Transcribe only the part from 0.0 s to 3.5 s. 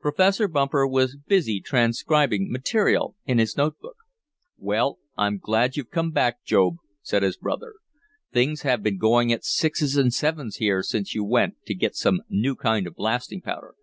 Professor Bumper was busy transcribing material in